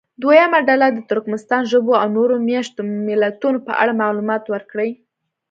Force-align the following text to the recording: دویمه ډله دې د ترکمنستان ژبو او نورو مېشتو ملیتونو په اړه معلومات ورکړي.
دویمه 0.21 0.59
ډله 0.69 0.87
دې 0.89 0.93
د 0.95 1.05
ترکمنستان 1.11 1.61
ژبو 1.71 1.91
او 2.01 2.07
نورو 2.17 2.35
مېشتو 2.47 2.81
ملیتونو 3.07 3.59
په 3.67 3.73
اړه 3.81 3.99
معلومات 4.01 4.43
ورکړي. 4.49 4.89